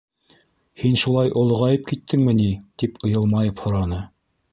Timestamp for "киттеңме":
1.91-2.33